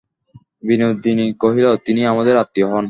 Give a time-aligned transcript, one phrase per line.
[0.63, 2.79] বিনোদিনী কহিল, তিনি আমাদের আত্মীয় হন।